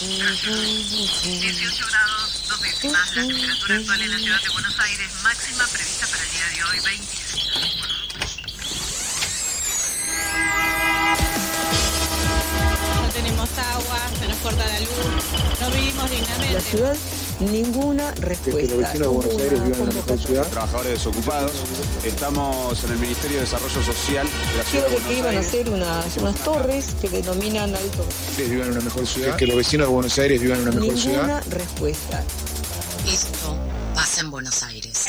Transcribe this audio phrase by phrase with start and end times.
[0.00, 3.14] 18 grados, dos décimas.
[3.16, 6.64] La temperatura actual en la ciudad de Buenos Aires, máxima prevista para el día de
[6.64, 7.44] hoy, 26.
[13.02, 14.88] No tenemos agua, se nos corta la luz,
[15.60, 16.54] no vivimos dignamente.
[16.54, 16.96] La ciudad
[17.40, 18.60] ninguna respuesta.
[18.60, 20.46] Que los vecinos de Buenos Aires vivan en una mejor ciudad.
[20.48, 21.52] Trabajadores desocupados.
[22.04, 25.36] Estamos en el Ministerio de Desarrollo Social de la ciudad de Creo Buenos que iban
[25.36, 28.04] a hacer unas, unas torres que denominan alto.
[28.36, 29.36] Que vivan en una mejor ciudad.
[29.36, 31.22] Que los vecinos de Buenos Aires vivan en una mejor ciudad.
[31.22, 32.24] Ninguna respuesta.
[33.06, 33.56] Esto
[33.94, 35.08] pasa en Buenos Aires.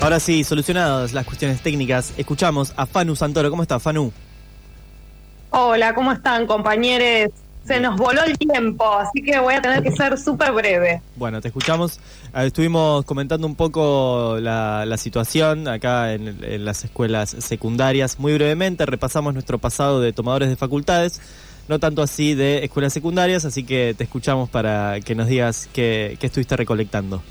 [0.00, 3.50] Ahora sí, solucionadas las cuestiones técnicas, escuchamos a Fanu Santoro.
[3.50, 4.12] ¿Cómo está, Fanu?
[5.50, 7.30] Hola, ¿cómo están, compañeros?
[7.68, 11.02] Se nos voló el tiempo, así que voy a tener que ser súper breve.
[11.16, 12.00] Bueno, te escuchamos.
[12.32, 18.18] Ah, Estuvimos comentando un poco la, situación acá en, en las escuelas secundarias.
[18.18, 21.20] Muy brevemente repasamos nuestro pasado de tomadores de facultades,
[21.68, 26.16] no tanto así de escuelas secundarias, así que te escuchamos para que nos digas qué,
[26.18, 27.22] qué estuviste recolectando.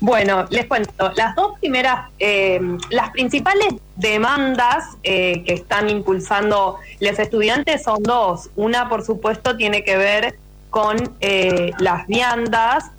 [0.00, 2.60] Bueno, les cuento, las dos primeras, eh,
[2.90, 8.48] las principales demandas eh, que están impulsando los estudiantes son dos.
[8.54, 10.36] Una, por supuesto, tiene que ver
[10.70, 12.92] con eh, las viandas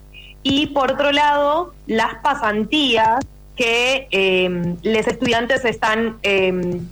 [0.44, 3.20] y, por otro lado, las pasantías
[3.56, 4.08] que
[4.84, 6.18] los estudiantes están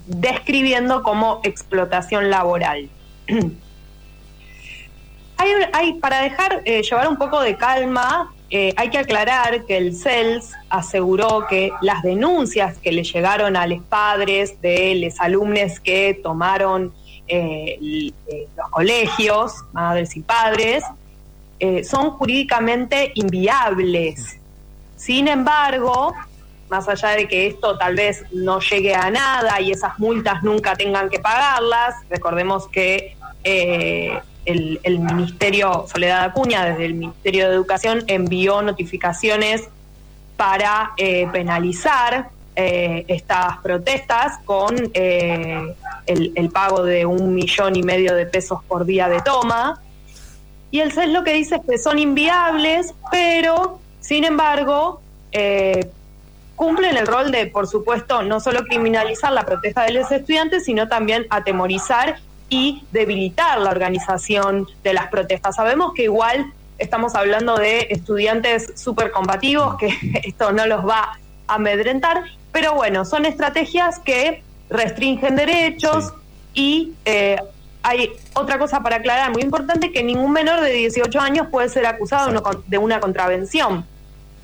[0.06, 2.88] describiendo como explotación laboral.
[5.40, 9.94] Hay, hay- para dejar llevar un poco de calma, eh, hay que aclarar que el
[9.94, 16.18] CELS aseguró que las denuncias que le llegaron a los padres de los alumnos que
[16.22, 16.94] tomaron
[17.26, 17.78] eh,
[18.26, 20.84] eh, los colegios, madres y padres,
[21.82, 24.38] son jurídicamente inviables.
[24.96, 26.14] Sin embargo,
[26.70, 30.74] más allá de que esto tal vez no llegue a nada y esas multas nunca
[30.76, 38.04] tengan que pagarlas, recordemos que eh, el, Ministerio Soledad Acuña, desde el Ministerio de Educación,
[38.06, 39.68] envió notificaciones
[40.36, 45.74] para eh, penalizar eh, estas protestas con el,
[46.06, 49.80] el pago de un millón y medio de pesos por día de toma.
[50.70, 55.00] Y el CES lo que dice es que son inviables, pero, sin embargo,
[56.58, 60.88] cumplen el rol de, por supuesto, no solo criminalizar la protesta de los estudiantes, sino
[60.88, 62.16] también atemorizar
[62.50, 65.54] y debilitar la organización de las protestas.
[65.54, 69.88] Sabemos que igual estamos hablando de estudiantes súper combativos, que
[70.24, 76.12] esto no los va a amedrentar, pero bueno, son estrategias que restringen derechos
[76.54, 77.36] y eh,
[77.84, 81.86] hay otra cosa para aclarar muy importante, que ningún menor de 18 años puede ser
[81.86, 83.86] acusado de una con- de una contravención.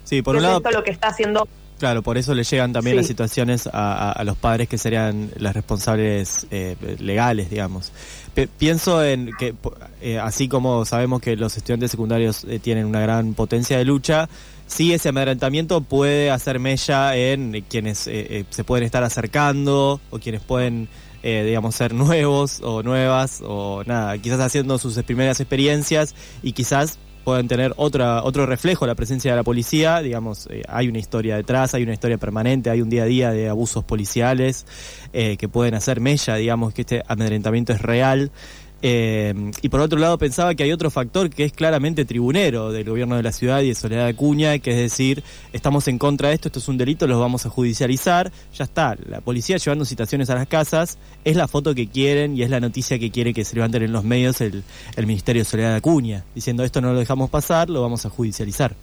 [0.04, 1.48] Sí, por que un es lado, esto lo que está haciendo
[1.78, 2.98] claro, por eso le llegan también Sí.
[2.98, 3.70] las situaciones a,
[4.10, 7.92] a- a los padres que serían las responsables eh, legales, digamos.
[8.34, 9.54] Pe- pienso en que,
[10.00, 14.28] eh, así como sabemos que los estudiantes secundarios eh, tienen una gran potencia de lucha,
[14.66, 20.18] sí ese amedrentamiento puede hacer mella en quienes eh, eh, se pueden estar acercando o
[20.18, 20.88] quienes pueden,
[21.22, 26.98] eh, digamos, ser nuevos o nuevas o nada, quizás haciendo sus primeras experiencias y quizás
[27.24, 31.36] pueden tener otra otro reflejo la presencia de la policía, digamos, eh, hay una historia
[31.36, 34.66] detrás, hay una historia permanente, hay un día a día de abusos policiales
[35.12, 38.30] eh, que pueden hacer mella, digamos, que este amedrentamiento es real.
[38.86, 42.84] Eh, y por otro lado pensaba que hay otro factor que es claramente tribunero del
[42.84, 45.24] gobierno de la ciudad y de Soledad Acuña, que es decir,
[45.54, 48.94] estamos en contra de esto, esto es un delito, los vamos a judicializar, ya está,
[49.08, 52.60] la policía llevando citaciones a las casas, es la foto que quieren y es la
[52.60, 54.62] noticia que quiere que se levanten en los medios el,
[54.96, 58.76] el Ministerio de Soledad Acuña, diciendo esto no lo dejamos pasar, lo vamos a judicializar.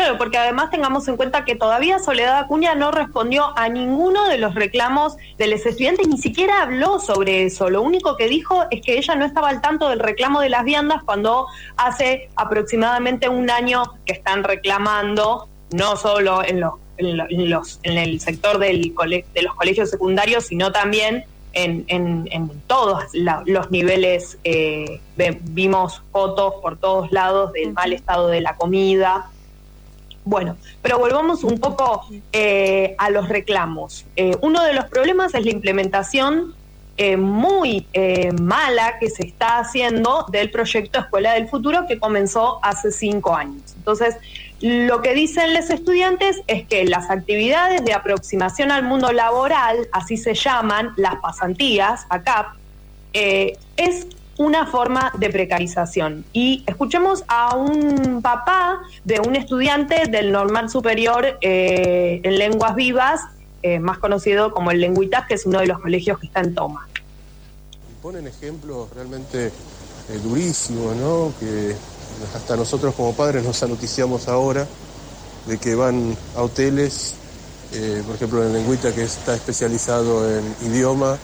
[0.00, 4.38] Claro, porque además tengamos en cuenta que todavía Soledad Acuña no respondió a ninguno de
[4.38, 7.68] los reclamos de los estudiantes, ni siquiera habló sobre eso.
[7.68, 10.64] Lo único que dijo es que ella no estaba al tanto del reclamo de las
[10.64, 11.46] viandas cuando
[11.76, 17.78] hace aproximadamente un año que están reclamando, no solo en los, en lo- en los-
[17.82, 23.02] en el sector del cole- de los colegios secundarios, sino también en, en- en todos
[23.12, 24.38] la- los niveles.
[24.44, 25.00] eh,
[25.42, 29.30] vimos fotos por todos lados del mal estado de la comida.
[30.30, 34.06] Bueno, pero volvamos un poco eh, a los reclamos.
[34.14, 36.54] Eh, uno de los problemas es la implementación
[36.96, 37.88] eh, muy
[38.40, 43.74] mala que se está haciendo del proyecto Escuela del Futuro que comenzó hace cinco años.
[43.76, 44.14] Entonces,
[44.60, 50.16] lo que dicen los estudiantes es que las actividades de aproximación al mundo laboral, así
[50.16, 52.54] se llaman las pasantías, ACAP,
[53.12, 54.06] es
[54.40, 56.24] una forma de precarización.
[56.32, 63.20] Y escuchemos a un papá de un estudiante del normal superior eh, en lenguas vivas,
[63.62, 66.54] eh, más conocido como el Lenguitas, que es uno de los colegios que está en
[66.54, 66.88] toma.
[68.00, 71.34] ponen ejemplos realmente eh, durísimos, ¿no?
[71.38, 71.76] Que
[72.34, 74.66] hasta nosotros como padres nos anoticiamos ahora
[75.48, 77.14] de que van a hoteles,
[78.06, 81.18] por ejemplo en Lengüita que está especializado en idioma,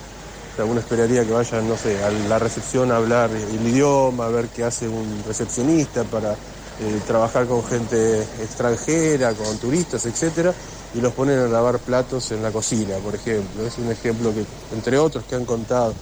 [0.56, 4.24] o sea, uno esperaría que vayan, no sé, a la recepción a hablar el idioma,
[4.24, 10.54] a ver qué hace un recepcionista para eh, trabajar con gente extranjera, con turistas, etcétera,
[10.94, 13.66] y los ponen a lavar platos en la cocina, por ejemplo.
[13.66, 15.92] Es un ejemplo que, entre otros que han contado.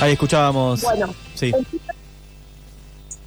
[0.00, 0.82] Ahí escuchábamos.
[0.82, 1.52] Bueno, Sí.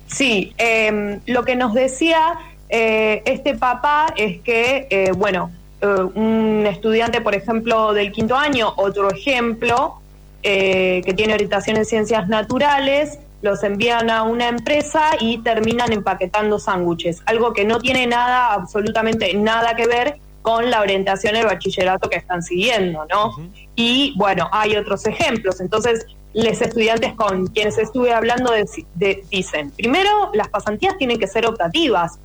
[0.07, 2.37] Sí, eh, lo que nos decía
[2.69, 5.85] eh, este papá es que, eh, bueno, eh,
[6.15, 9.99] un estudiante, por ejemplo, del quinto año, otro ejemplo,
[10.43, 16.57] eh, que tiene orientación en ciencias naturales, los envían a una empresa y terminan empaquetando
[16.59, 22.09] sándwiches, algo que no tiene nada, absolutamente nada que ver con la orientación del bachillerato
[22.09, 23.33] que están siguiendo, ¿no?
[23.75, 25.59] Y bueno, hay otros ejemplos.
[25.61, 28.65] Entonces, los estudiantes con quienes estuve hablando de-
[28.95, 32.17] de- dicen, primero, las pasantías tienen que ser optativas,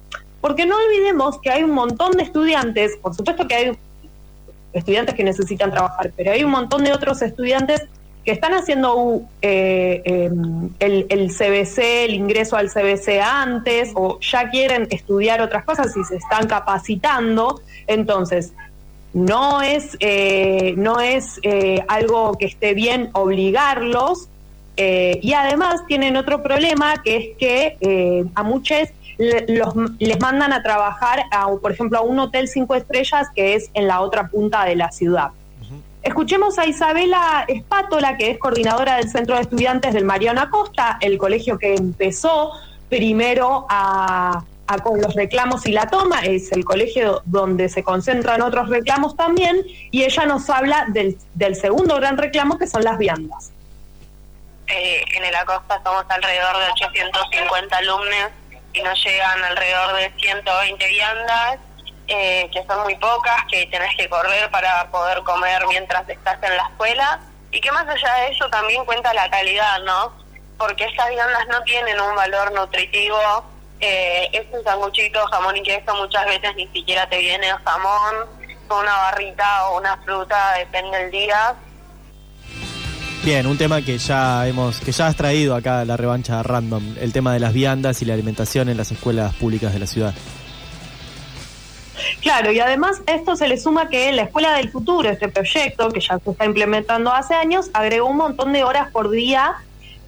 [0.43, 3.79] porque no olvidemos que hay un montón de estudiantes, por supuesto que hay
[4.75, 7.83] estudiantes que necesitan trabajar, pero hay un montón de otros estudiantes
[8.25, 10.31] que están haciendo eh,
[10.79, 16.05] el, el CBC, el ingreso al CBC antes, o ya quieren estudiar otras cosas y
[16.05, 17.61] se están capacitando.
[17.87, 18.53] Entonces,
[19.13, 24.29] no es, eh, no es eh, algo que esté bien obligarlos.
[24.77, 28.89] Eh, y además tienen otro problema que es que eh, a muchos
[29.19, 33.71] los, les mandan a trabajar, a, por ejemplo, a un hotel cinco estrellas que es
[33.75, 35.31] en la otra punta de la ciudad.
[36.03, 41.17] Escuchemos a Isabela Espátola, que es coordinadora del Centro de Estudiantes del Mariano Acosta, el
[41.17, 42.51] colegio que empezó
[42.89, 48.43] primero a, a con los reclamos y la toma, es el colegio donde se concentran
[48.43, 52.99] otros reclamos también, y ella nos habla del, del segundo gran reclamo que son las
[52.99, 53.53] viandas.
[54.75, 58.31] Eh, en el Acosta somos alrededor de 850 alumnos
[58.73, 61.59] y nos llegan alrededor de 120 viandas,
[62.09, 66.57] eh, que son muy pocas, que tenés que correr para poder comer mientras estás en
[66.57, 67.21] la escuela.
[67.51, 70.15] Y que más allá de eso también cuenta la calidad, ¿no?
[70.57, 73.45] Porque estas viandas no tienen un valor nutritivo.
[73.79, 78.27] Eh, es un sanguchito, jamón y queso, muchas veces ni siquiera te viene jamón,
[78.71, 81.57] una barrita o una fruta, depende del día.
[83.25, 87.13] Bien, un tema que ya hemos, que ya has traído acá la revancha random, el
[87.13, 90.13] tema de las viandas y la alimentación en las escuelas públicas de la ciudad.
[92.21, 96.01] Claro, y además esto se le suma que la Escuela del Futuro, este proyecto que
[96.01, 99.55] ya se está implementando hace años, agregó un montón de horas por día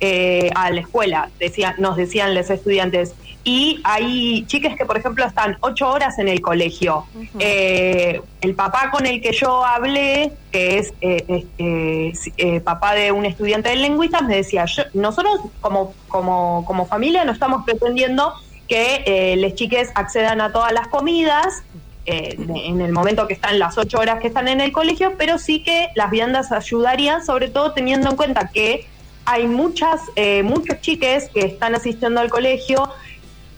[0.01, 3.15] eh, a la escuela, decía, nos decían los estudiantes.
[3.47, 7.05] Y hay chicas que, por ejemplo, están ocho horas en el colegio.
[7.39, 13.13] Eh, el papá con el que yo hablé, que es eh, este, eh, papá de
[13.13, 18.33] un estudiante de lingüistas, me decía, yo- nosotros como, como, como familia no estamos pretendiendo
[18.67, 21.63] que eh, las chiques accedan a todas las comidas
[22.07, 25.37] eh, en el momento que están las ocho horas que están en el colegio, pero
[25.39, 28.87] sí que las viandas ayudarían, sobre todo teniendo en cuenta que
[29.27, 32.91] hay muchas, eh, muchos chiques que están asistiendo al colegio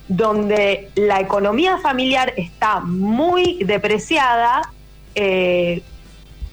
[0.08, 4.62] donde la economía familiar está muy depreciada.
[5.14, 5.82] eh,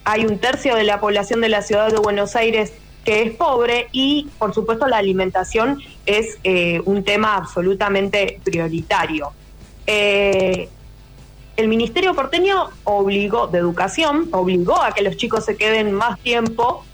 [0.06, 2.74] hay un tercio de la población de la ciudad de Buenos Aires
[3.04, 9.32] que es pobre y, por supuesto, la alimentación es eh, un tema absolutamente prioritario.
[9.86, 10.68] Eh,
[11.56, 16.84] el Ministerio porteño obligó, de educación, obligó a que los chicos se queden más tiempo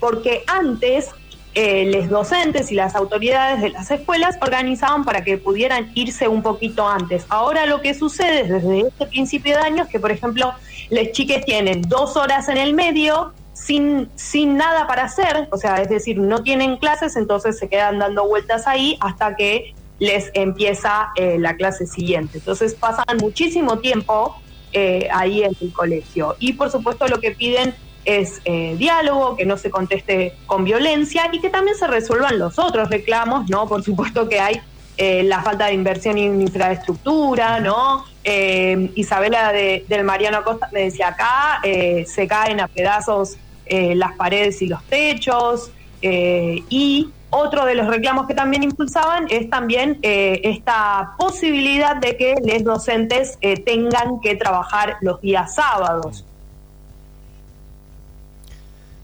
[0.00, 1.10] porque antes
[1.54, 6.42] eh, los docentes y las autoridades de las escuelas organizaban para que pudieran irse un
[6.42, 7.24] poquito antes.
[7.28, 10.52] Ahora lo que sucede desde este principio de año es que, por ejemplo,
[10.90, 15.82] las chiques tienen dos horas en el medio sin, sin nada para hacer, o sea,
[15.82, 21.08] es decir, no tienen clases, entonces se quedan dando vueltas ahí hasta que les empieza
[21.16, 22.38] eh, la clase siguiente.
[22.38, 24.36] Entonces pasan muchísimo tiempo
[24.72, 26.36] eh, ahí en el colegio.
[26.38, 27.74] Y por supuesto lo que piden
[28.08, 32.58] es eh, diálogo, que no se conteste con violencia y que también se resuelvan los
[32.58, 33.68] otros reclamos, ¿no?
[33.68, 34.60] Por supuesto que hay
[34.96, 38.04] eh, la falta de inversión en infraestructura, ¿no?
[38.24, 41.60] Eh, Isabela de- del Mariano Acosta me decía acá,
[42.06, 43.36] se caen a pedazos
[43.70, 49.98] las paredes y los techos, y otro de los reclamos que también impulsaban es también
[50.02, 56.24] esta posibilidad de que los docentes tengan que trabajar los días sábados.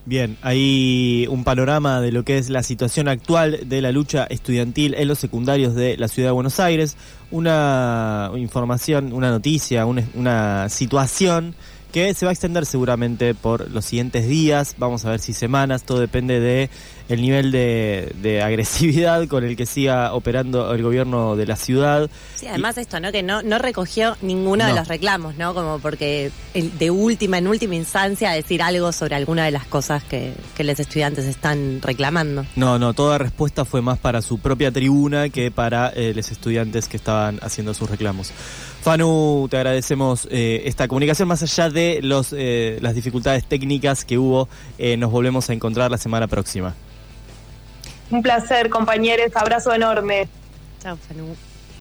[0.07, 4.95] Bien, hay un panorama de lo que es la situación actual de la lucha estudiantil
[4.99, 6.99] en los secundarios de la ciudad de Buenos Aires,
[7.31, 11.55] una información, una noticia, una, situación
[11.91, 15.85] que se va a extender seguramente por los siguientes días, vamos a ver si semanas,
[15.85, 16.69] todo depende de
[17.09, 22.09] el nivel de, de agresividad con el que siga operando el gobierno de la ciudad.
[22.35, 23.13] Sí, además esto, ¿no?
[23.13, 25.53] Que no, no recogió ninguno de los reclamos, ¿no?
[25.55, 30.03] Como porque el- de última, en última instancia, decir algo sobre alguna de las cosas
[30.05, 32.47] que, que los estudiantes están reclamando.
[32.57, 36.89] No, no, toda respuesta fue más para su propia tribuna que para eh, los estudiantes
[36.89, 38.33] que estaban haciendo sus reclamos.
[38.83, 44.19] Fanu, te agradecemos eh, esta comunicación más allá de los, eh, las dificultades técnicas que
[44.19, 44.49] hubo.
[44.79, 46.75] eh, nos volvemos a encontrar la semana próxima.
[48.11, 49.31] Un placer, compañeros.
[49.35, 50.29] Abrazo enorme.
[50.83, 51.35] Chao, Fanu.